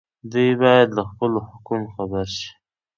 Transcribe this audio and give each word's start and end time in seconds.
دوی 0.31 0.49
باید 0.61 0.87
له 0.97 1.03
خپلو 1.09 1.39
حقونو 1.49 1.85
خبر 1.95 2.25
شي. 2.37 2.49